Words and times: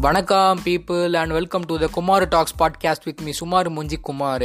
வணக்கம் 0.00 0.60
people 0.64 1.12
and 1.16 1.32
welcome 1.32 1.64
to 1.66 1.78
the 1.78 1.86
Kumar 1.86 2.28
talks 2.28 2.54
podcast 2.58 3.04
with 3.04 3.20
me 3.20 3.32
சுமார் 3.32 3.68
முஞ்சி 3.72 4.00
Kumar 4.00 4.44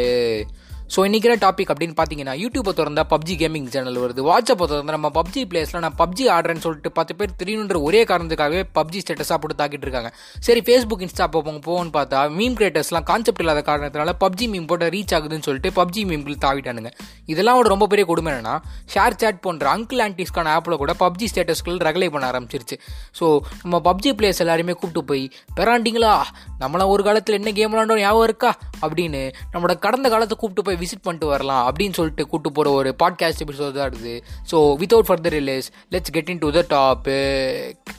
so 0.96 1.02
இன்றைக்கிற 1.08 1.34
topic 1.44 1.72
அப்படின்னு 1.74 1.96
பார்த்தீங்கன்னா 1.96 2.34
யூடியூப்பை 2.42 2.72
திறந்தா 2.76 3.04
பப்ஜி 3.14 3.34
கேமிங் 3.40 3.66
சேனல் 3.72 3.98
வருது. 4.02 4.22
வாட்ஸ்அப்பை 4.28 4.66
திறந்தா 4.72 4.94
நம்ம 4.96 5.10
பப்ஜி 5.18 5.42
பிளேஸில் 5.52 5.82
நான் 5.86 5.96
பப்ஜி 6.02 6.26
ஆடுறேன்னு 6.36 6.64
சொல்லிட்டு 6.66 6.90
பத்து 7.00 7.14
பேர் 7.20 7.34
திடீர்னுன்ற 7.40 7.80
ஒரே 7.88 8.02
காரணத்துக்காகவே 8.12 8.62
பப்ஜி 8.78 9.00
ஸ்டேட்டஸாக 9.04 9.38
போட்டு 9.44 9.56
தாக்கிட்டு 9.62 9.86
இருக்காங்க. 9.88 10.10
சரி 10.48 10.62
ஃபேஸ்புக் 10.68 11.04
இன்ஸ்டா 11.06 11.26
போங்க 11.34 11.60
போகணும்னு 11.66 11.94
பார்த்தா 11.98 12.20
மீம் 12.38 12.56
கிரியேட்டர்ஸ்லாம் 12.60 13.08
கான்செப்ட் 13.10 13.42
இல்லாத 13.46 13.64
காரணத்தினால 13.72 14.14
பப்ஜி 14.24 14.48
மீம் 14.54 14.68
போட்டு 14.70 14.90
ரீச் 14.96 15.16
ஆகுதுன்னு 15.18 15.46
சொல்லிட்டு 15.48 15.72
பப்ஜி 15.80 16.04
மீம்கள் 16.12 16.38
தாவிட்டானுங்க. 16.46 16.92
இதெல்லாம் 17.34 17.60
ஒரு 17.64 17.70
ரொம்ப 17.74 17.88
பெரிய 17.94 18.06
கொடுமை 18.12 18.32
என்னன்னா 18.34 18.56
ஷேர் 18.96 19.18
சேட் 19.24 19.42
போன்ற 19.48 19.68
அங்கிள் 19.76 20.04
ஆன்டிஸ்க்கான 20.06 20.54
ஆப்பில் 20.60 20.78
கூட 20.84 20.96
பப்ஜி 21.04 21.30
ஸ்டேட்டஸ்கள் 21.34 21.82
ரெகுலே 21.90 22.10
பண்ண 22.16 22.32
ஆரம்பிச்சிருச்சு. 22.32 22.80
ஸோ 23.20 23.26
நம்ம 23.66 23.82
பப்ஜி 23.90 24.14
பிளேயர்ஸ் 24.22 24.42
எல்லாருமே 24.46 24.78
கூப்பிட்டு 24.80 25.06
போய் 25.12 25.26
பெறாண்டிங்களா? 25.60 26.16
நம்மளாம் 26.64 26.94
ஒரு 26.96 27.06
காலத்தில் 27.10 27.40
என்ன 27.42 27.56
கேம் 27.60 27.74
விளாண்டோம் 27.76 28.04
ஞாபகம் 28.06 28.28
இருக்கா? 28.32 28.54
அப்படின்னு 28.86 29.24
நம்மளோட 29.54 29.78
கடந்த 29.88 30.08
காலத்தை 30.16 30.38
கூப்பிட்டு 30.40 30.68
போய் 30.68 30.84
விசிட் 30.86 31.04
பண்ணிட்டு 31.04 31.28
வரலாம் 31.28 31.64
அப்படின்னு 31.68 31.94
சொல்லிட்டு 31.94 32.28
கூட்டு 32.28 32.52
போகிற 32.52 32.74
ஒரு 32.76 32.92
பாட்காஸ்ட் 33.04 33.44
எபிசோட் 33.46 33.78
தான் 33.78 33.90
இருக்குது 33.90 34.16
so 34.52 34.60
without 34.80 35.10
further 35.10 35.38
delays 35.40 35.70
let's 35.92 36.12
get 36.12 36.30
into 36.38 36.52
the 36.52 36.64
topic 36.70 37.94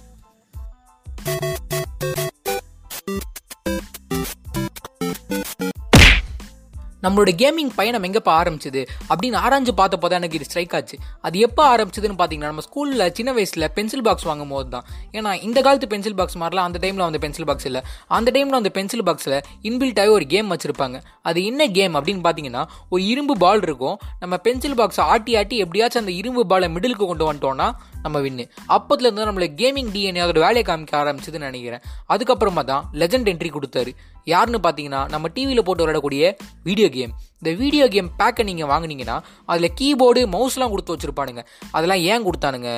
நம்மளோட 7.06 7.30
கேமிங் 7.42 7.70
பயணம் 7.74 8.02
எங்கப்போ 8.02 8.32
ஆரம்பிச்சது? 8.40 8.86
அப்படின்னு 9.08 9.36
ஆராய்ஞ்சு 9.44 9.72
பார்த்தப்போ 9.76 10.06
தான் 10.06 10.18
எனக்கு 10.18 10.36
இது 10.36 10.44
ஸ்ட்ரைக் 10.44 10.74
ஆச்சு. 10.74 10.98
அது 11.20 11.38
எப்போ 11.38 11.76
ஆரம்பிச்சதுன்னு 11.76 12.18
பார்த்தீங்கன்னா 12.18 12.50
நம்ம 12.52 12.60
ஸ்கூலில் 12.68 13.12
சின்ன 13.12 13.32
வயசில் 13.32 13.70
பென்சில் 13.74 14.02
பாக்ஸ் 14.02 14.22
வாங்கும் 14.22 14.48
போது 14.48 14.68
தான். 14.68 14.84
ஏன்னா 15.12 15.42
இந்த 15.42 15.60
காலத்து 15.60 15.86
பென்சில் 15.86 16.14
பாக்ஸ் 16.14 16.38
மாதிரிலாம் 16.38 16.68
அந்த 16.68 16.78
டைமில் 16.88 17.04
வந்து 17.08 17.18
பென்சில் 17.18 17.44
பாக்ஸ் 17.44 17.66
இல்லை. 17.66 17.82
அந்த 18.06 18.30
டைமில் 18.30 18.60
அந்த 18.60 18.68
பென்சில் 18.68 19.02
பாக்ஸில் 19.02 19.40
இன்பில்ட்டாகவே 19.62 20.10
ஒரு 20.10 20.26
கேம் 20.26 20.56
வச்சுருப்பாங்க. 20.56 21.02
அது 21.22 21.44
என்ன 21.44 21.66
கேம் 21.66 21.94
அப்படின்னு 21.94 22.24
பார்த்தீங்கன்னா 22.28 22.64
ஒரு 22.88 23.04
இரும்பு 23.04 23.36
பால் 23.36 23.62
இருக்கும். 23.62 23.98
நம்ம 24.20 24.36
பென்சில் 24.36 24.78
பாக்ஸை 24.78 25.00
ஆட்டி 25.00 25.36
ஆட்டி 25.36 25.56
எப்படியாச்சும் 25.56 26.04
அந்த 26.04 26.14
இரும்பு 26.16 26.46
பாலை 26.46 26.68
மிடிலுக்கு 26.68 27.06
கொண்டு 27.06 27.32
வந்துட்டோம்னா 27.32 27.72
நம்ம 28.06 28.20
வின்னு 28.26 28.44
அப்போதுலேருந்து 28.76 29.28
நம்மளுக்கு 29.28 29.58
கேமிங் 29.62 29.92
டிஎன்ஏ 29.94 30.22
அதோட 30.26 30.40
வேலையை 30.46 30.64
காமிக்க 30.70 30.94
ஆரம்பிச்சதுன்னு 31.02 31.48
நினைக்கிறேன். 31.50 31.84
அதுக்கப்புறமா 32.14 32.64
தான் 32.72 32.84
லெஜண்ட் 33.02 33.30
என்ட்ரி 33.32 33.52
கொடுத்தாரு. 33.56 33.92
யாருன்னு 34.32 34.58
பார்த்தீங்கன்னா 34.66 35.00
நம்ம 35.14 35.26
டிவியில் 35.36 35.66
போட்டு 35.66 35.82
விளையாடக்கூடிய 35.82 36.22
வீடியோ 36.68 36.88
கேம் 36.96 37.14
இந்த 37.40 37.50
வீடியோ 37.60 37.84
கேம் 37.94 38.08
பேக்கை 38.20 38.44
நீங்கள் 38.48 38.68
வாங்கினீங்கன்னா 38.70 39.16
அதில் 39.50 39.74
கீபோர்டு 39.80 40.20
மவுஸ்லாம் 40.34 40.72
கொடுத்து 40.72 40.94
வச்சுருப்பானுங்க. 40.94 41.42
அதெல்லாம் 41.76 42.02
ஏன் 42.12 42.24
கொடுத்தானுங்க? 42.26 42.70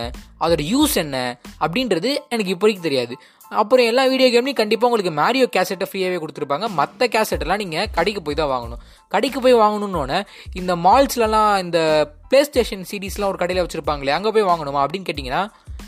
அதோட 0.45 0.63
யூஸ் 0.73 0.97
என்ன? 1.03 1.17
அப்படின்றது 1.65 2.11
எனக்கு 2.35 2.55
இப்போதைக்கு 2.55 2.87
தெரியாது. 2.89 3.15
அப்புறம் 3.51 3.87
எல்லா 3.91 4.05
வீடியோ 4.13 4.29
கேம்லையும் 4.33 4.61
கண்டிப்பாக 4.61 4.89
உங்களுக்கு 4.89 5.13
மேரியோ 5.21 5.47
கேசட்டை 5.57 5.87
ஃப்ரீயாகவே 5.91 6.19
கொடுத்துருப்பாங்க. 6.23 6.67
மற்ற 6.81 7.07
கேசட்டெல்லாம் 7.15 7.63
நீங்கள் 7.63 7.89
கடைக்கு 7.97 8.23
போய் 8.23 8.39
தான் 8.41 8.53
வாங்கணும். 8.55 8.83
கடைக்கு 9.15 9.41
போய் 9.41 9.61
வாங்கணுன்னொன்னே 9.65 10.19
இந்த 10.61 10.77
மால்ஸ்லலாம் 10.87 11.53
இந்த 11.65 11.79
ப்ளே 12.31 12.41
ஸ்டேஷன் 12.49 12.85
சீரீஸ்லாம் 12.91 13.33
ஒரு 13.33 13.41
கடையில் 13.43 13.65
வச்சுருப்பாங்களே 13.65 14.17
அங்கே 14.19 14.33
போய் 14.37 14.49
வாங்கணுமா 14.51 14.83
அப்படின்னு 14.85 15.09
கேட்டிங்கன்னா 15.09 15.43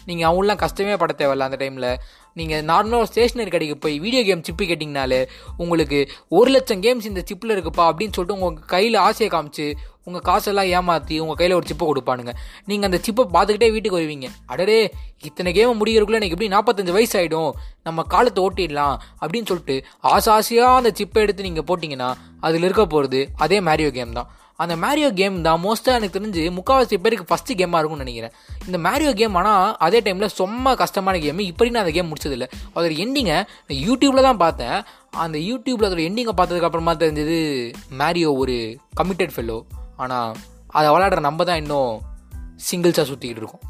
நீங்கள் 0.09 0.29
அவங்களாம் 0.31 0.63
கஷ்டமே 0.65 0.97
பட 1.03 1.15
தேவையில்ல 1.21 1.49
அந்த 1.49 1.61
டைமில் 1.63 1.91
நீங்கள் 2.37 2.67
நார்மலாக 2.71 3.09
ஸ்டேஷனரி 3.11 3.51
கடைக்கு 3.53 3.77
போய் 3.85 3.97
வீடியோ 4.05 4.23
கேம் 4.27 4.45
சிப்பு 4.49 4.65
கேட்டிங்கனாலே 4.65 5.21
உங்களுக்கு 5.63 6.01
ஒரு 6.39 6.51
லட்சம் 6.57 6.83
கேம்ஸ் 6.85 7.09
இந்த 7.11 7.23
சிப்பில் 7.31 7.55
இருக்குப்பா 7.55 7.87
அப்படின்னு 7.91 8.15
சொல்லிட்டு 8.17 8.39
உங்கள் 8.39 8.69
கையில் 8.75 8.99
ஆசையை 9.07 9.31
காமிச்சு 9.33 9.67
உங்கள் 10.09 10.25
காசெல்லாம் 10.29 10.69
ஏமாற்றி 10.77 11.17
உங்கள் 11.23 11.39
கையில் 11.41 11.57
ஒரு 11.57 11.67
சிப்பை 11.71 11.87
கொடுப்பானுங்க. 11.89 12.33
நீங்கள் 12.69 12.89
அந்த 12.89 12.99
சிப்பை 13.07 13.25
பார்த்துக்கிட்டே 13.35 13.69
வீட்டுக்கு 13.75 13.99
வருவீங்க. 13.99 14.29
அடடே 14.53 14.79
இத்தனை 15.29 15.51
கேமை 15.57 15.75
முடிகிறக்குள்ளே 15.81 16.21
எனக்கு 16.21 16.37
எப்படி 16.37 16.51
நாற்பத்தஞ்சு 16.55 16.97
வயசு 16.97 17.15
ஆகிடும் 17.21 17.51
நம்ம 17.87 18.03
காலத்தை 18.15 18.41
ஓட்டிடலாம் 18.47 18.97
அப்படின்னு 19.23 19.51
சொல்லிட்டு 19.51 19.77
ஆசை 20.15 20.31
ஆசையாக 20.37 20.81
அந்த 20.81 20.93
சிப்பை 21.01 21.23
எடுத்து 21.25 21.49
நீங்கள் 21.49 21.69
போட்டிங்கன்னா 21.71 22.11
அதில் 22.49 22.67
இருக்க 22.69 22.85
போகிறது 22.87 23.21
அதே 23.45 23.61
மேரியோ 23.69 23.91
கேம் 23.99 24.17
தான். 24.19 24.31
அந்த 24.63 24.75
மேரியோ 24.85 25.09
கேம் 25.21 25.37
தான் 25.47 25.61
மோஸ்ட்டாக 25.65 25.99
எனக்கு 25.99 26.17
தெரிஞ்சு 26.17 26.43
முக்கால்வாசி 26.57 26.97
பேருக்கு 27.05 27.27
ஃபஸ்ட்டு 27.31 27.57
கேமாக 27.61 27.81
இருக்கும்னு 27.81 28.05
நினைக்கிறேன். 28.05 28.35
இந்த 28.67 28.79
மேரியோ 28.87 29.13
கேம் 29.21 29.37
ஆனால் 29.41 29.65
அதே 29.87 30.01
டைமில் 30.07 30.35
ரொம்ப 30.43 30.75
கஷ்டமான 30.83 31.19
கேம் 31.25 31.41
இப்படி 31.51 31.71
நான் 31.75 31.85
அந்த 31.85 31.95
கேம் 31.97 32.11
முடிச்சதில்லை. 32.11 32.49
அதோட 32.75 32.93
எண்டிங்கை 33.05 33.39
யூடியூப்பில் 33.87 34.27
தான் 34.29 34.43
பார்த்தேன். 34.45 34.79
அந்த 35.25 35.39
யூடியூப்பில் 35.49 35.89
அதோட 35.89 36.05
எண்டிங்கை 36.11 36.35
பார்த்ததுக்கப்புறமா 36.41 36.95
தெரிஞ்சது 37.03 37.39
மேரியோ 38.03 38.33
ஒரு 38.43 38.57
கமிட்டட் 39.01 39.35
ஃபெல்லோ 39.37 39.59
ஆனால் 40.05 40.37
அதை 40.79 40.89
விளையாடுற 40.95 41.21
நம்ம 41.29 41.45
தான் 41.51 41.61
இன்னும் 41.65 41.93
சிங்கிள்ஸாக 42.69 43.07
சுற்றிக்கிட்டு 43.11 43.43
இருக்கோம். 43.43 43.65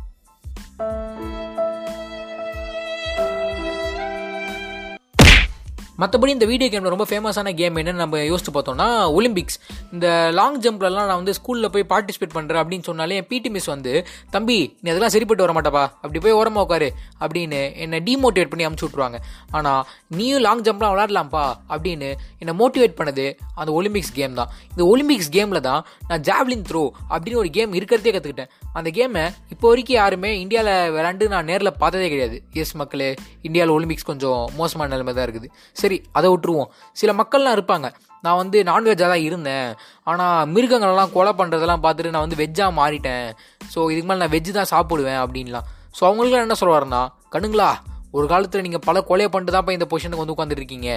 மற்றபடி 6.01 6.31
இந்த 6.37 6.47
வீடியோ 6.51 6.69
கேமில் 6.73 6.93
ரொம்ப 6.95 7.07
ஃபேமஸான 7.11 7.53
கேம் 7.61 7.79
என்னன்னு 7.81 8.03
நம்ம 8.03 8.19
யோசிச்சு 8.31 8.53
பார்த்தோம்னா 8.57 8.87
ஒலிம்பிக்ஸ் 9.19 9.59
இந்த 9.95 10.07
லாங் 10.39 10.59
ஜம்ப்லலாம் 10.65 11.09
நான் 11.11 11.21
வந்து 11.21 11.35
ஸ்கூலில் 11.39 11.71
போய் 11.75 11.85
பார்ட்டிசிபேட் 11.93 12.35
பண்ணுறேன் 12.37 12.61
அப்படின்னு 12.63 12.87
சொன்னாலே 12.89 13.17
என் 13.21 13.29
பிடி 13.33 13.51
மிஸ் 13.57 13.69
வந்து 13.73 13.93
தம்பி 14.35 14.59
நீ 14.83 14.89
அதெல்லாம் 14.93 15.15
சரிப்பட்டு 15.15 15.45
வர 15.45 15.55
மாட்டப்பா 15.57 15.85
அப்படி 16.03 16.21
போய் 16.27 16.37
ஓரமாக 16.41 16.65
உட்காரு 16.67 16.89
அப்படின்னு 17.25 17.61
என்னை 17.85 18.01
டிமோட்டிவேட் 18.09 18.53
பண்ணி 18.53 18.67
அமுச்சு 18.69 18.87
விட்ருவாங்க 18.87 19.19
ஆனால் 19.59 19.83
நீயும் 20.19 20.45
லாங் 20.47 20.65
ஜம்ப்லாம் 20.69 20.95
விளாட்லாம்ப்பா 20.95 21.45
அப்படின்னு 21.75 22.11
என்னை 22.43 22.55
மோட்டிவேட் 22.63 22.97
பண்ணது 23.01 23.27
அந்த 23.61 23.71
ஒலிம்பிக்ஸ் 23.79 24.15
கேம் 24.19 24.39
தான். 24.41 24.51
இந்த 24.73 24.83
ஒலிம்பிக்ஸ் 24.93 25.31
கேமில் 25.37 25.65
தான் 25.69 25.83
நான் 26.11 26.25
ஜாவ்லின் 26.29 26.65
த்ரோ 26.71 26.85
அப்படின்னு 27.13 27.41
ஒரு 27.43 27.51
கேம் 27.57 27.77
இருக்கிறதே 27.79 28.13
கற்றுக்கிட்டேன் 28.17 28.51
அந்த 28.79 28.89
கேமை 28.99 29.25
இப்போ 29.55 29.67
வரைக்கும் 29.73 29.99
யாருமே 30.01 30.31
இந்தியாவில் 30.45 30.75
விளாண்டு 30.97 31.29
நான் 31.35 31.49
நேரில் 31.51 31.73
பார்த்ததே 31.83 32.09
கிடையாது. 32.13 32.37
எஸ் 32.63 32.75
மக்களே 32.81 33.11
இந்தியாவில் 33.49 33.75
ஒலிம்பிக்ஸ் 33.77 34.09
கொஞ்சம் 34.11 34.41
மோசமான 34.61 34.91
நிலைமை 34.95 35.15
தான் 35.19 35.27
இருக்குது. 35.29 35.49
சரி 35.81 35.90
அதை 36.19 36.29
விட்டுருவோம். 36.33 36.71
சில 37.01 37.13
மக்கள்லாம் 37.21 37.57
இருப்பாங்க. 37.59 37.89
நான் 38.25 38.41
வந்து 38.41 38.59
நான்வெஜ்ஜாக 38.71 39.11
தான் 39.13 39.27
இருந்தேன். 39.27 39.69
ஆனால் 40.11 40.49
மிருகங்களெல்லாம் 40.55 41.13
கொலை 41.17 41.33
பண்ணுறதெல்லாம் 41.39 41.85
பார்த்துட்டு 41.85 42.15
நான் 42.15 42.27
வந்து 42.27 42.41
வெஜ்ஜாக 42.43 42.79
மாறிட்டேன். 42.81 43.29
ஸோ 43.75 43.79
இதுக்கு 43.93 44.09
மேலே 44.11 44.23
நான் 44.25 44.35
வெஜ்ஜு 44.37 44.59
தான் 44.59 44.73
சாப்பிடுவேன் 44.75 45.21
அப்படின்லாம். 45.25 45.69
ஸோ 45.99 46.03
அவங்களுக்குலாம் 46.09 46.47
என்ன 46.49 46.59
சொல்லுவாருன்னா 46.63 47.03
கண்ணுங்களா 47.35 47.71
ஒரு 48.19 48.27
காலத்தில் 48.31 48.65
நீங்கள் 48.67 48.85
பல 48.87 49.01
கொலையை 49.09 49.29
பண்ணிட்டு 49.33 49.53
தான் 49.55 49.77
இந்த 49.77 49.87
பொசிஷனுக்கு 49.91 50.23
வந்து 50.23 50.35
உட்காந்துருக்கீங்க 50.35 50.89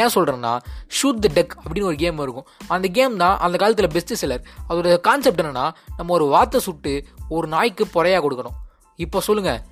ஏன் 0.00 0.12
சொல்கிறேன்னா 0.14 0.52
ஷூட் 0.98 1.20
த 1.24 1.28
டெக் 1.36 1.54
அப்படின்னு 1.62 1.90
ஒரு 1.90 1.98
கேம் 2.00 2.22
இருக்கும். 2.24 2.46
அந்த 2.74 2.86
கேம் 2.96 3.14
தான் 3.22 3.36
அந்த 3.46 3.56
காலத்தில் 3.62 3.92
பெஸ்ட் 3.96 4.14
செல்லர் 4.22 4.42
அதோட 4.68 4.96
கான்செப்ட் 5.08 5.42
என்னென்னா 5.42 5.66
நம்ம 5.98 6.12
ஒரு 6.18 6.26
வார்த்தை 6.34 6.60
சுட்டு 6.66 6.94
ஒரு 7.36 7.48
நாய்க்கு 7.54 7.86
பொறையாக 7.94 8.22
கொடுக்கணும். 8.24 8.56
இப்போ 8.98 9.20
சொல்லுங்கள் 9.28 9.62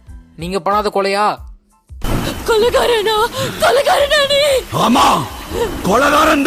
நீங்கள் 0.43 0.65
பண்ணாத 0.67 0.93
கொலையா? 0.99 1.27
கொலைகாரனா? 2.49 3.17
ஆமா 4.85 5.07
கொலகாரன் 5.87 6.45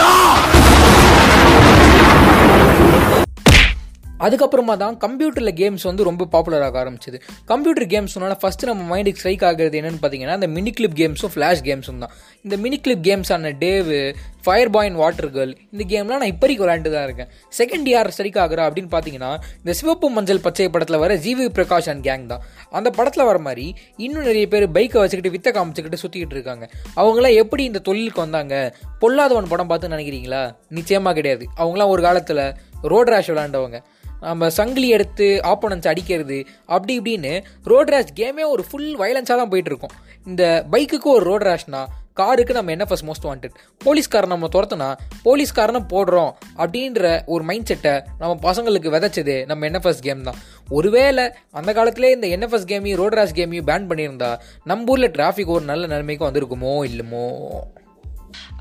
அதுக்கப்புறமா 4.19 4.77
தான் 4.77 4.97
கம்ப்யூட்டரில் 4.97 5.53
கேம்ஸ் 5.61 5.83
வந்து 5.83 6.03
ரொம்ப 6.03 6.25
பாப்புலர் 6.25 6.65
ஆக 6.67 6.83
ஆரம்பிச்சது. 6.83 7.17
கம்ப்யூட்டர் 7.45 7.87
கேம்ஸ் 7.93 8.15
சொன்னால் 8.15 8.37
ஃபஸ்ட்டு 8.43 8.69
நம்ம 8.71 8.83
மைண்டுக்கு 8.91 9.21
ஸ்ட்ரைக் 9.21 9.43
ஆகிறது 9.43 9.81
என்னென்னு 9.81 10.01
பார்த்தீங்கன்னா 10.01 10.37
இந்த 10.39 10.47
மினி 10.47 10.71
கிளிப் 10.71 10.97
கேம்ஸும் 11.01 11.33
ஃப்ளாஷ் 11.35 11.63
கேம்ஸும் 11.69 12.01
தான். 12.03 12.13
இந்த 12.41 12.57
மினி 12.57 12.79
கிளிப் 12.79 13.05
கேம்ஸான 13.07 13.53
டேவு 13.59 14.15
fire 14.43 14.69
boy 14.69 14.87
and 14.87 14.97
water 14.97 15.29
girl 15.33 15.53
இந்த 15.71 15.83
கேம்லாம் 15.93 16.21
நான் 16.21 16.33
இப்போதைக்கு 16.33 16.63
விளையாண்டு 16.63 16.91
தான் 16.91 17.05
இருக்கேன். 17.07 17.29
செகண்ட் 17.59 17.87
யார் 17.93 18.09
ஸ்ட்ரைக் 18.09 18.37
ஆகிறா 18.43 18.65
அப்படின்னு 18.67 18.91
பார்த்தீங்கன்னா 18.91 19.31
இந்த 19.57 19.73
சிவப்பு 19.73 20.09
மஞ்சள் 20.09 20.39
பச்சை 20.39 20.69
படத்தில் 20.69 20.97
வர 20.97 21.15
ஜிவி 21.15 21.47
பிரகாஷ் 21.57 21.89
அண்ட் 21.93 22.05
கேங் 22.05 22.25
தான். 22.25 22.43
அந்த 22.69 22.89
படத்தில் 22.89 23.25
வர 23.25 23.37
மாதிரி 23.37 23.75
இன்னும் 23.97 24.23
நிறைய 24.23 24.47
பேர் 24.47 24.65
பைக்கை 24.69 24.99
வச்சுக்கிட்டு 25.03 25.35
வித்த 25.35 25.55
காமிச்சுக்கிட்டு 25.57 26.01
சுற்றிக்கிட்டு 26.03 26.37
இருக்காங்க. 26.37 26.69
அவங்களாம் 26.95 27.35
எப்படி 27.35 27.63
இந்த 27.63 27.79
தொழிலுக்கு 27.79 28.21
வந்தாங்க? 28.21 28.75
பொல்லாதவன் 29.01 29.51
படம் 29.53 29.67
பார்த்து 29.67 29.87
நினைக்கிறீங்களா? 29.87 30.55
நிச்சயமாக 30.69 31.15
கிடையாது. 31.15 31.45
அவங்களாம் 31.57 31.87
ஒரு 31.87 32.01
காலத்தில் 32.01 32.55
ரோட் 32.81 33.07
ரேஷ் 33.07 33.31
விளாண்டவங்க 33.31 33.77
நம்ம 34.21 34.49
சங்கிலி 34.49 34.89
எடுத்து 34.89 35.39
ஆப்போனன்ஸ் 35.43 35.87
அடிக்கிறது 35.87 36.47
அப்படி 36.65 36.99
இப்படின்னு 36.99 37.43
ரோட் 37.63 37.87
ரேஷ் 37.87 38.13
கேமே 38.15 38.45
ஒரு 38.53 38.63
ஃபுல் 38.63 38.99
வயலன்ஸாக 38.99 39.37
தான் 39.41 39.49
போயிட்டுருக்கும். 39.49 39.95
இந்த 40.25 40.65
பைக்குக்கு 40.71 41.09
ஒரு 41.15 41.23
ரோட் 41.23 41.43
ரேஷ்னா 41.43 41.85
காருக்கு 42.13 42.53
நம்ம 42.53 42.71
என்ன 42.71 42.85
ஃபஸ்ட் 42.89 43.07
மோஸ்ட் 43.07 43.25
வாண்டட் 43.27 43.57
போலீஸ்காரன் 43.83 44.29
நம்ம 44.29 44.47
துரத்துனா 44.47 44.97
போலீஸ்காரனை 45.25 45.81
போடுறோம் 45.93 46.31
அப்படின்ற 46.57 47.23
ஒரு 47.25 47.43
மைண்ட் 47.43 47.65
செட்டை 47.65 48.01
நம்ம 48.19 48.53
பசங்களுக்கு 48.53 48.93
விதைச்சது 48.95 49.45
நம்ம 49.45 49.69
என்எஃப்எஸ் 49.69 50.01
கேம் 50.01 50.23
தான். 50.23 50.35
ஒருவேளை 50.69 51.33
அந்த 51.51 51.73
காலத்திலே 51.73 52.11
இந்த 52.11 52.27
என்எஃப்எஸ் 52.27 52.69
கேமையும் 52.71 52.95
ரோட் 52.95 53.13
ரேஷ் 53.13 53.33
கேமையும் 53.33 53.69
பேன் 53.71 53.89
பண்ணியிருந்தா 53.89 54.37
நம்ம 54.63 54.91
ஊரில் 54.91 55.11
டிராஃபிக் 55.11 55.45
ஒரு 55.45 55.65
நல்ல 55.65 55.87
நிலைமைக்கு 55.87 56.29
வந்திருக்குமோ 56.29 56.73
இல்லமோ? 56.91 57.27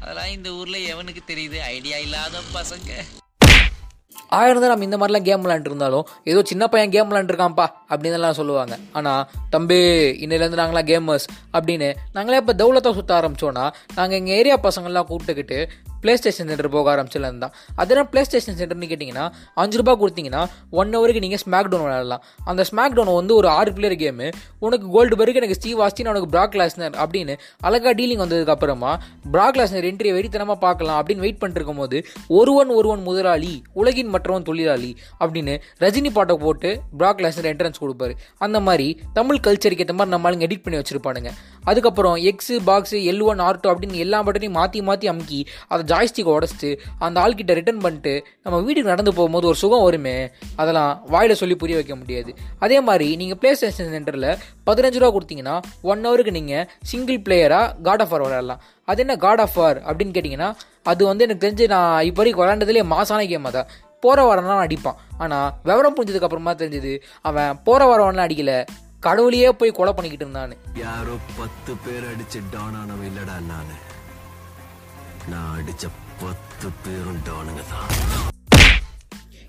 அதெல்லாம் 0.01 0.31
இந்த 0.31 0.51
ஊரில் 0.51 0.95
எவனுக்கு 0.95 1.23
தெரியுது? 1.33 1.59
ஐடியா 1.59 1.97
இல்லாத 1.97 2.39
பசங்க. 2.55 2.93
ஆயிரம் 4.29 4.61
தான் 4.61 4.71
நம்ம 4.71 4.85
இந்த 4.85 4.97
மாதிரிலாம் 4.97 5.23
கேம் 5.23 5.45
விளாண்டுருந்தாலும் 5.45 6.07
ஏதோ 6.25 6.43
சின்ன 6.45 6.67
பையன் 6.67 6.91
கேம் 6.91 7.11
விளாண்டுருக்கான்ப்பா 7.13 7.67
அப்படின்னு 7.89 8.13
எல்லாம் 8.13 8.33
சொல்லுவாங்க. 8.33 8.77
ஆனால் 8.93 9.29
தம்பி 9.51 9.79
இன்னிலேருந்து 10.25 10.61
நாங்களாம் 10.61 10.89
கேமர்ஸ் 10.91 11.27
அப்படின்னு 11.53 11.95
நாங்களே 12.13 12.37
இப்போ 12.37 12.53
தௌலத்தை 12.53 12.95
சுற்ற 12.95 13.21
ஆரம்பிச்சோன்னா 13.21 13.73
நாங்கள் 13.95 14.19
எங்கள் 14.19 14.35
ஏரியா 14.35 14.59
பசங்கள்லாம் 14.63 15.07
கூப்பிட்டுக்கிட்டு 15.09 15.69
பிளே 16.07 16.17
ஸ்டேஷன் 16.23 16.49
சென்டர் 16.53 16.71
போக 16.77 16.89
ஆரம்பிச்சதுலேருந்து 16.95 17.45
தான் 17.45 17.55
அதெல்லாம் 17.83 18.11
பிளே 18.15 18.25
ஸ்டேஷன் 18.31 18.59
சென்டர்னு 18.63 18.91
கேட்டிங்கன்னா 18.91 19.25
அஞ்சு 19.63 19.79
ரூபா 19.81 19.93
கொடுத்தீங்கன்னா 20.03 20.43
ஒன் 20.81 20.93
ஹவருக்கு 20.97 21.23
நீங்கள் 21.25 21.43
ஸ்மாக் 21.45 21.71
டவுன் 21.73 21.85
விளையாடலாம். 21.87 22.23
அந்த 22.51 22.63
ஸ்மாக் 22.71 22.97
டவுன் 22.97 23.17
வந்து 23.19 23.35
ஒரு 23.41 23.49
ஆறு 23.59 23.71
பிளேயர் 23.77 23.97
கேமு 24.03 24.29
உனக்கு 24.67 24.87
கோல்டு 24.95 25.17
பர்க் 25.21 25.39
எனக்கு 25.41 25.57
ஸ்டீவ் 25.59 25.81
ஆஸ்டின் 25.87 26.11
உனக்கு 26.13 26.29
பிராக் 26.35 26.57
லாஸ்னர் 26.61 26.95
அப்படின்னு 27.05 27.35
அழகா 27.69 27.91
டீலிங் 28.01 28.23
வந்ததுக்கு 28.25 28.55
அப்புறமா 28.55 28.93
பிராக் 29.33 29.59
லாஸ்னர் 29.61 29.89
என்ட்ரியை 29.91 30.15
வெறித்தனமாக 30.17 30.59
பார்க்கலாம் 30.67 30.99
அப்படின்னு 31.01 31.25
வெயிட் 31.27 31.41
பண்ணிட்டு 31.43 31.77
போது 31.81 31.99
ஒருவன் 32.39 32.71
ஒருவன் 32.79 33.03
முதலாளி 33.09 33.53
உலகின் 33.81 34.13
மற்றவன் 34.15 34.47
தொழிலாளி 34.49 34.91
அப்படின்னு 35.21 35.57
ரஜினி 35.85 36.13
பாட்டை 36.19 36.37
போட்டு 36.45 36.71
பிராக் 36.99 37.23
லாஸ்னர் 37.25 37.51
என்ட்ரன்ஸ் 37.53 37.83
கொடுப்பாரு. 37.83 38.15
அந்த 38.47 38.61
மாதிரி 38.69 38.89
தமிழ் 39.19 39.43
கல்ச்சருக்கு 39.47 39.85
ஏற்ற 39.85 39.97
மாதிரி 39.99 40.15
நம்ம 40.15 40.31
ஆளுங்க 40.31 40.47
எடிட் 40.49 40.65
பண்ணி 40.65 40.81
வச்சிருப்பானுங்க. 40.81 41.33
அதுக்கப்புறம் 41.71 42.17
X 42.31 42.57
box 42.69 42.99
L 43.13 43.25
one 43.31 43.43
R 43.47 43.61
two 43.63 43.71
அப்படின்னு 43.73 44.03
எல்லா 44.05 44.19
பட்டனையும் 44.27 44.57
மாற்றி 44.59 44.81
மாற்றி 44.89 45.07
அமுக்கி 45.13 45.41
அதை 45.73 45.83
ஜாய்ஸ்டிக் 45.93 46.31
உடச்சிட்டு 46.35 46.71
அந்த 47.07 47.17
ஆள்கிட்ட 47.25 47.59
ரிட்டர்ன் 47.61 47.83
பண்ணிட்டு 47.87 48.15
நம்ம 48.45 48.61
வீட்டுக்கு 48.67 48.93
நடந்து 48.95 49.15
போகும்போது 49.19 49.49
ஒரு 49.53 49.59
சுகம் 49.63 49.85
வருமே 49.87 50.17
அதெல்லாம் 50.61 50.93
வாயில் 51.15 51.41
சொல்லி 51.43 51.57
புரிய 51.63 51.79
வைக்க 51.81 51.97
முடியாது. 52.03 52.31
அதே 52.67 52.79
மாதிரி 52.89 53.09
நீங்கள் 53.23 53.41
ப்ளே 53.43 53.53
ஸ்டேஷன் 53.61 53.93
சென்டரில் 53.97 54.31
பதினஞ்சு 54.69 55.01
ரூபா 55.03 55.11
கொடுத்தீங்கன்னா 55.17 55.57
ஒன் 55.91 56.07
ஹவருக்கு 56.07 56.37
நீங்கள் 56.39 56.67
சிங்கிள் 56.93 57.21
பிளேயராக 57.27 57.75
காட் 57.89 58.05
ஆஃப் 58.05 58.13
வார் 58.15 58.25
விளையாடலாம். 58.27 58.63
அது 58.91 59.03
என்ன 59.05 59.17
காட் 59.27 59.43
ஆஃப் 59.45 59.59
வார் 59.61 59.79
அப்படின்னு 59.89 60.15
கேட்டிங்கன்னா 60.17 60.51
அது 60.93 61.03
வந்து 61.11 61.25
எனக்கு 61.27 61.45
தெரிஞ்சு 61.45 61.67
நான் 61.75 62.05
இப்போ 62.09 62.21
வரைக்கும் 62.23 62.45
விளாண்டதுலேயே 62.45 62.87
மாசான 62.95 63.27
கேம் 63.33 63.49
அதான். 63.51 63.71
போகிற 64.05 64.23
வாரம்லாம் 64.29 64.65
அடிப்பான். 64.65 64.99
ஆனால் 65.25 65.49
விவரம் 65.69 65.95
புரிஞ்சதுக்கு 65.97 66.27
அப்புறமா 66.27 66.53
தெரிஞ்சது 66.61 66.93
அவன் 67.29 67.59
போகிற 67.67 67.87
வாரம்லாம் 67.91 68.27
அடிக்கலை. 68.29 68.59
கடவுளையே 69.07 69.51
போய் 69.53 69.71
கொலை 69.71 69.93
பண்ணிக்கிட்டு 69.93 70.27
இருந்தான்னு 70.27 70.57
யாரோ 70.79 71.15
பத்து 71.39 71.75
பேர் 71.85 72.07
அடிச்சு 72.13 72.41
டானானவன் 72.55 73.09
இல்லடா 73.11 73.37
நானு. 73.47 73.77
நான் 75.29 75.53
அடிச்ச 75.59 75.85
பத்து 76.23 76.69
பேரும் 76.85 77.23
டானுங்க 77.29 77.63
தான். 77.71 77.96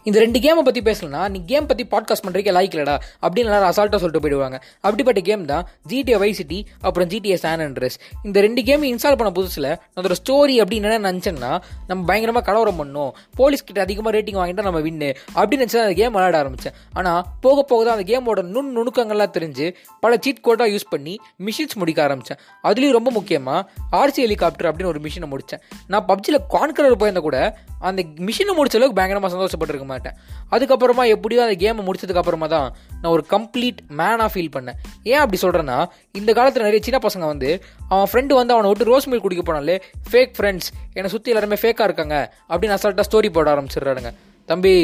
இந்த 0.07 0.19
ரெண்டு 0.19 0.39
கேமை 0.39 0.61
பற்றி 0.61 0.81
பேசலனா 0.81 1.29
நீ 1.29 1.43
கேம் 1.45 1.65
பற்றி 1.65 1.83
பாட்காஸ்ட் 1.91 2.25
பண்ணுறீங்க 2.25 2.51
லாய்க்கலடா 2.57 2.93
அப்படின்னு 3.21 3.49
எல்லாரும் 3.49 3.69
அசால்ட்டாக 3.69 3.95
சொல்லிட்டு 3.95 4.21
போயிடுவாங்க. 4.23 4.57
அப்படிப்பட்ட 4.81 5.19
கேம் 5.19 5.45
தான் 5.45 5.67
ஜிடிஏ 5.89 6.17
வை 6.17 6.33
சிட்டி 6.33 6.67
அப்புறம் 6.81 7.09
ஜிடிஏ 7.09 7.33
சான் 7.33 7.59
அண்ட்ரஸ் 7.59 7.97
இந்த 8.23 8.41
ரெண்டு 8.41 8.63
கேம் 8.63 8.83
இன்ஸ்டால் 8.83 9.17
பண்ண 9.17 9.41
புதுசில் 9.41 9.67
அதோட 9.95 10.15
ஸ்டோரி 10.21 10.55
அப்படின்னு 10.61 10.87
என்ன 10.91 11.11
நினச்சேன்னா 11.11 11.61
நம்ம 11.87 12.05
பயங்கரமாக 12.05 12.45
கலவரம் 12.45 12.79
பண்ணோம். 12.79 13.11
போலீஸ் 13.35 13.63
கிட்ட 13.63 13.81
அதிகமாக 13.81 14.17
ரேட்டிங் 14.17 14.39
வாங்கிட்டா 14.39 14.61
நம்ம 14.61 14.79
வின்னு 14.79 15.15
அப்படின்னு 15.35 15.65
நினச்சி 15.65 15.79
அந்த 15.79 15.93
கேம் 15.93 16.11
விளையாட 16.11 16.37
ஆரம்பித்தேன் 16.37 16.73
ஆனால் 16.93 17.25
போக 17.41 17.63
போக 17.63 17.83
தான் 17.83 17.97
அந்த 17.97 18.07
கேமோட 18.13 18.41
நுண் 18.41 18.71
நுணுக்கங்கள்லாம் 18.77 19.35
தெரிஞ்சு 19.37 19.75
பல 19.99 20.17
சீட் 20.21 20.41
கோட்டாக 20.41 20.69
யூஸ் 20.69 20.87
பண்ணி 20.89 21.19
மிஷின்ஸ் 21.45 21.75
முடிக்க 21.75 22.03
ஆரம்பித்தேன் 22.03 22.39
அதுலேயும் 22.63 22.91
ரொம்ப 22.91 23.11
முக்கியமாக 23.11 23.69
ஆர்சி 23.91 24.21
ஹெலிகாப்டர் 24.21 24.69
அப்படின்னு 24.71 24.85
ஒரு 24.85 24.99
மிஷினை 24.99 25.29
முடித்தேன் 25.29 25.61
நான் 25.87 26.05
பப்ஜியில் 26.05 26.41
கான்கரர் 26.49 26.95
போயிருந்த 26.95 27.19
கூட 27.19 27.57
அந்த 27.79 28.01
மிஷினை 28.01 28.53
முடிச்ச 28.57 28.75
அளவுக்கு 28.75 28.95
பயங்கரமாக 28.95 29.33
சந்தோஷப்பட்டிருக்க 29.35 29.96
மாட்டேன். 29.97 30.17
அதுக்கப்புறமா 30.55 31.03
எப்படியோ 31.15 31.41
அந்த 31.47 31.57
கேமை 31.63 31.83
முடிச்சதுக்கப்புறமா 31.87 32.47
தான் 32.55 32.67
நான் 33.01 33.11
ஒரு 33.15 33.25
கம்ப்ளீட் 33.33 33.79
மேனாக 33.99 34.29
ஃபீல் 34.33 34.53
பண்ணேன். 34.55 34.77
ஏன் 35.11 35.21
அப்படி 35.23 35.39
சொல்கிறேன்னா 35.43 35.77
இந்த 36.19 36.31
காலத்தில் 36.39 36.67
நிறைய 36.67 36.81
சின்ன 36.87 36.99
பசங்க 37.07 37.25
வந்து 37.33 37.51
அவன் 37.91 38.09
ஃப்ரெண்டு 38.11 38.39
வந்து 38.39 38.55
அவனை 38.55 38.69
விட்டு 38.71 38.89
ரோஸ் 38.91 39.09
மில் 39.11 39.23
குடிக்க 39.25 39.43
போனாலே 39.49 39.77
ஃபேக் 40.11 40.33
ஃப்ரெண்ட்ஸ் 40.39 40.69
என்னை 40.97 41.11
சுற்றி 41.15 41.33
எல்லாருமே 41.33 41.59
ஃபேக்காக 41.63 41.89
இருக்காங்க 41.89 42.15
அப்படின்னு 42.51 42.77
அசால்ட்டாக 42.77 43.07
ஸ்டோரி 43.09 43.31
போட 43.37 43.55
ஆரம்பிச்சிடுறானுங்க. 43.55 44.11
தம்பி 44.49 44.75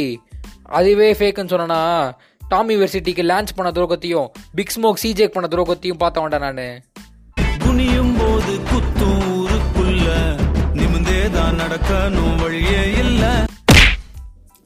அதுவே 0.80 1.10
ஃபேக்குன்னு 1.20 1.54
சொன்னனா 1.56 1.82
டாம் 2.52 2.72
யூனிவர்சிட்டிக்கு 2.72 3.24
லான்ச் 3.32 3.56
பண்ண 3.58 3.70
துரோகத்தையும் 3.78 4.28
பிக் 4.58 4.74
ஸ்மோக் 4.76 5.02
சிஜேக் 5.04 5.36
பண்ண 5.36 5.48
துரோகத்தையும் 5.54 6.02
பார்த்த 6.04 6.24
வேண்டாம் 6.24 6.46
நான். 6.48 6.66
குனியும் 7.64 8.14
போது 8.20 8.54
குத்தூருக்குள்ள 8.72 9.94
ஊருக்குள்ள 9.94 10.10
நிமிந்தே 10.80 11.22
தான் 11.36 11.58
நடக்கணும் 11.62 12.36
வழியே 12.42 12.82
இல்லை. 13.04 13.32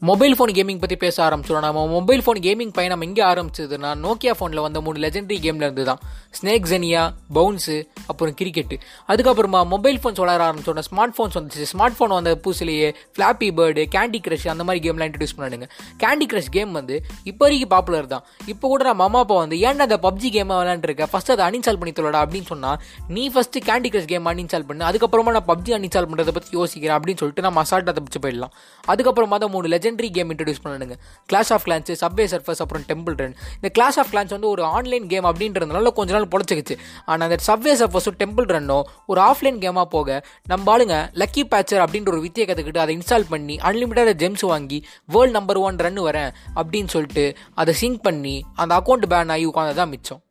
மொபைல் 0.02 0.34
ஃபோன் 0.38 0.50
கேமிங் 0.56 0.80
பற்றி 0.82 0.96
பேச 1.02 1.16
ஆரம்பிச்சிடும் 1.24 1.64
நம்ம 1.64 1.80
மொபைல் 1.94 2.20
ஃபோன் 2.24 2.38
கேமிங் 2.44 2.72
பயணம் 2.76 3.00
எங்கே 3.06 3.22
ஆரம்பிச்சதுன்னா 3.28 3.88
நோக்கியா 4.02 4.32
ஃபோனில் 4.38 4.60
வந்த 4.64 4.80
மூணு 4.86 4.98
லெஜெண்டரி 5.04 5.38
கேமில் 5.44 5.64
இருந்து 5.66 5.84
தான் 5.88 6.02
ஸ்னேக் 6.38 6.66
ஜெனியா 6.72 7.02
பவுன்ஸு 7.36 7.76
அப்புறம் 8.10 8.34
கிரிக்கெட்டு 8.40 8.76
அதுக்கப்புறமா 9.12 9.60
மொபைல் 9.72 9.98
ஃபோன்ஸ் 10.02 10.20
வளர 10.22 10.44
ஆரம்பிச்சோன்னா 10.48 10.84
ஸ்மார்ட் 10.88 11.14
ஃபோன்ஸ் 11.16 11.36
வந்துச்சு. 11.38 11.64
ஸ்மார்ட் 11.72 11.96
ஃபோன் 11.96 12.14
வந்த 12.16 12.34
புதுசுலேயே 12.44 12.88
ஃப்ளாப்பி 13.14 13.48
பேர்டு 13.58 13.84
கேண்டி 13.96 14.20
கிரஷ் 14.26 14.46
அந்த 14.54 14.66
மாதிரி 14.68 14.82
கேம்லாம் 14.86 15.08
இன்ட்ரடியூஸ் 15.10 15.34
பண்ணானுங்க. 15.38 15.68
கேண்டி 16.02 16.28
கிரஷ் 16.32 16.50
கேம் 16.56 16.72
வந்து 16.78 16.96
இப்போ 17.30 17.44
வரைக்கும் 17.46 17.72
பாப்புலர் 17.74 18.08
தான். 18.14 18.24
இப்போ 18.52 18.64
கூட 18.74 18.86
நம்ம 18.90 19.04
அம்மா 19.08 19.22
அப்பா 19.26 19.38
வந்து 19.42 19.58
ஏன்னா 19.66 19.86
அந்த 19.88 19.98
பப்ஜி 20.06 20.30
கேமை 20.36 20.60
விளாண்டுருக்க 20.60 21.10
ஃபஸ்ட் 21.14 21.34
அதை 21.36 21.44
அன்இன்ஸ்டால் 21.48 21.80
பண்ணி 21.82 21.94
தொல்லடா 21.98 22.22
அப்படின்னு 22.26 22.50
சொன்னால் 22.52 22.78
நீ 23.16 23.24
first 23.34 23.64
candy 23.70 23.90
crush 23.96 24.10
game 24.14 24.30
uninstall 24.34 24.68
பண்ணு. 24.70 24.88
அதுக்கப்புறமா 24.92 25.36
நான் 25.38 25.48
பப்ஜி 25.52 25.74
அன்இன்ஸ்டால் 25.78 26.08
பண்ணுறதை 26.12 26.36
பற்றி 26.38 26.58
யோசிக்கிறேன் 26.60 26.96
அப்படின்னு 26.98 27.22
சொல்லிட்டு 27.24 27.46
நம்ம 27.48 27.66
அசால்ட்டாக 27.66 27.96
தப்பிச்சு 27.98 28.22
போயிடலாம். 28.26 28.54
அதுக்கப்புறமா 28.94 29.38
தான் 29.44 29.54
மூணு 29.58 29.76
legendary 29.88 30.10
game 30.16 30.30
introduce 30.34 30.62
பண்ணானுங்க. 30.64 30.94
Clash 31.26 31.50
of 31.52 31.64
clans 31.66 31.90
subway 32.02 32.24
surfers 32.32 32.60
அப்புறம் 32.64 32.84
டெம்பிள் 32.90 33.16
ரன் 33.22 33.34
இந்த 33.54 33.68
கிளாஸ் 33.76 33.98
ஆஃப் 34.00 34.10
கிளான்ஸ் 34.12 34.34
வந்து 34.36 34.48
ஒரு 34.48 34.62
ஆன்லைன் 34.76 35.06
கேம் 35.12 35.26
அப்படின்றதுனால 35.30 35.92
கொஞ்ச 35.98 36.12
நாள் 36.16 36.28
பொழைச்சிக்கிச்சு. 36.34 36.76
ஆனால் 37.10 37.26
அந்த 37.28 37.38
சப்வே 37.48 37.72
சர்ஃபஸும் 37.82 38.18
டெம்பிள் 38.22 38.48
ரன்னும் 38.54 38.84
ஒரு 39.06 39.20
ஆஃப்லைன் 39.28 39.58
கேமாக 39.64 39.86
போக 39.96 40.18
நம்ம 40.52 40.76
ஆளுங்க 40.76 40.96
லக்கி 41.22 41.44
பேச்சர் 41.54 41.82
அப்படின்ற 41.84 42.08
ஒரு 42.14 42.22
வித்தியை 42.26 42.46
கற்றுக்கிட்டு 42.50 42.84
அதை 42.84 42.92
இன்ஸ்டால் 42.98 43.28
பண்ணி 43.32 43.56
அன்லிமிட்டட் 43.70 44.12
ஜெம்ஸ் 44.24 44.46
வாங்கி 44.52 44.78
வேர்ல்டு 45.14 45.36
நம்பர் 45.38 45.60
ஒன் 45.66 45.80
ரன் 45.86 46.00
வரேன் 46.08 46.30
அப்படின்னு 46.60 46.92
சொல்லிட்டு 46.94 47.26
அதை 47.54 47.74
சிங்க் 47.82 48.02
பண்ணி 48.08 48.36
அந்த 48.54 48.72
அக்கௌண்ட் 48.78 49.10
பேன் 49.14 49.32
ஆகி 49.36 49.46
உட்காந்து 49.52 49.78
தான் 49.82 49.92
மிச்சம். 49.94 50.22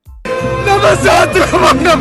நம்ம 0.67 0.93
சாத்திரமான 1.05 1.95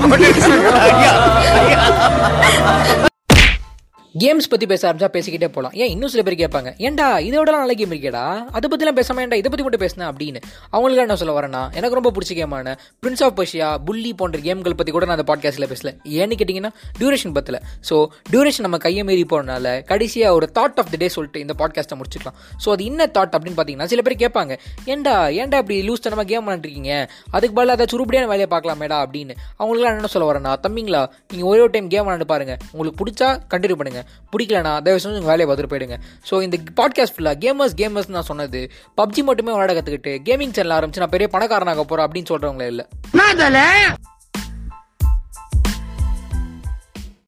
கேம்ஸ் 4.22 4.48
பற்றி 4.50 4.66
பேச 4.70 4.82
ஆரம்பிச்சா 4.88 5.08
பேசிக்கிட்டே 5.14 5.48
போகலாம் 5.54 5.72
ஏன் 5.82 5.90
இன்னும் 5.92 6.10
சில 6.12 6.22
பேர் 6.26 6.34
கேட்பாங்க 6.40 6.70
ஏன்டா 6.86 7.06
இதோடலாம் 7.28 7.62
நல்ல 7.62 7.74
கேம் 7.78 7.92
இருக்கேடா? 7.94 8.22
அதை 8.56 8.66
பற்றிலாம் 8.72 8.96
பேசாம 8.98 9.22
ஏன்டா 9.24 9.38
இதை 9.40 9.48
பற்றி 9.52 9.64
மட்டும் 9.66 9.82
பேசினேன் 9.82 10.08
அப்படின்னு. 10.10 10.40
அவங்களுக்கு 10.74 11.02
என்ன 11.04 11.16
சொல்ல 11.22 11.32
வரேன்னா 11.38 11.62
எனக்கு 11.78 11.96
ரொம்ப 11.98 12.10
பிடிச்ச 12.16 12.32
கேமான 12.38 12.74
பிரின்ஸ் 13.02 13.22
ஆஃப் 13.26 13.34
பர்ஷியா 13.38 13.68
புள்ளி 13.86 14.12
போன்ற 14.20 14.38
கேம்கள் 14.46 14.76
பற்றி 14.78 14.92
கூட 14.96 15.06
நான் 15.08 15.16
அந்த 15.18 15.26
பாட்காஸ்ட்டில் 15.30 15.68
பேசல. 15.72 15.92
ஏன்னு 16.20 16.38
கேட்டிங்கன்னா 16.40 16.70
டியூரேஷன் 17.00 17.34
பற்றில 17.38 17.58
ஸோ 17.88 17.98
டியூரேஷன் 18.32 18.66
நம்ம 18.66 18.80
கையை 18.86 19.04
மீறி 19.08 19.24
போனனால 19.32 19.72
கடைசியாக 19.90 20.38
ஒரு 20.38 20.48
தாட் 20.58 20.78
ஆஃப் 20.82 20.92
த 20.92 21.00
டே 21.02 21.08
சொல்லிட்டு 21.16 21.42
இந்த 21.44 21.56
பாட்காஸ்ட்டை 21.62 21.98
முடிச்சுக்கலாம். 22.00 22.38
ஸோ 22.64 22.70
அது 22.76 22.84
என்ன 22.92 23.08
தாட் 23.18 23.36
அப்படின்னு 23.38 23.58
பார்த்தீங்கன்னா 23.58 23.90
சில 23.94 24.02
பேர் 24.08 24.16
கேட்பாங்க 24.24 24.52
ஏன்டா 24.94 25.16
ஏன்டா 25.40 25.60
இப்படி 25.64 25.78
லூஸ் 25.88 26.04
தனமாக 26.06 26.28
கேம் 26.32 26.46
பண்ணிட்டுருக்கீங்க 26.48 26.92
அதுக்கு 27.30 27.56
பதிலாக 27.58 27.76
ஏதாச்சும் 27.78 27.96
சுருப்படியான 27.96 28.30
வேலையை 28.34 28.50
பார்க்கலாமேடா 28.54 29.00
அப்படின்னு. 29.06 29.36
அவங்களுக்குலாம் 29.60 29.98
என்ன 29.98 30.12
சொல்ல 30.16 30.30
வரேன்னா 30.32 30.54
தம்பிங்களா 30.66 31.04
நீங்கள் 31.32 31.50
ஒரே 31.52 31.62
ஒரு 31.66 31.74
டைம் 31.76 31.92
கேம் 31.96 32.08
விளாண்டு 32.08 32.30
பாருங்கள் 32.34 32.60
உங்களுக்கு 32.72 33.00
பிடிச்சா 33.02 33.30
கண்டினியூ 33.54 33.78
பண்ணுங்கள் 33.80 34.04
பிடிக்கலனா 34.32 34.82
தயவு 34.82 35.00
செஞ்சு 35.02 35.20
உங்கள் 35.20 35.32
வேலையை 35.32 35.48
பார்த்துட்டு 35.48 35.72
போயிடுங்க. 35.72 35.98
ஸோ 36.30 36.42
இந்த 36.42 36.58
பாட்காஸ்ட் 36.80 37.16
ஃபுல்லாக 37.16 37.36
கேமர்ஸ் 37.44 37.76
கேமர்ஸ் 37.76 38.08
நான் 38.08 38.28
சொன்னது 38.32 38.70
பப்ஜி 38.96 39.22
மட்டுமே 39.22 39.52
விளையாட 39.52 39.72
கற்றுக்கிட்டு 39.80 40.14
கேமிங் 40.28 40.52
சேனல் 40.52 40.76
ஆரம்பிச்சு 40.78 41.02
நான் 41.04 41.14
பெரிய 41.16 41.28
பணக்காரனாக 41.28 41.84
போகிறேன் 41.84 42.06
அப்படின்னு 42.08 42.30
சொல்கிறவங்களே 42.34 42.66
இல்லை. 42.66 42.86